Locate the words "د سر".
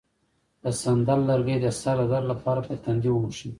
1.61-1.97